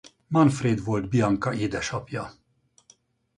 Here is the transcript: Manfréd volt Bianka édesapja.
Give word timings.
Manfréd 0.27 0.83
volt 0.83 1.09
Bianka 1.09 1.53
édesapja. 1.53 2.33